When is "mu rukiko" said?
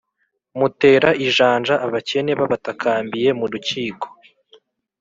3.39-4.05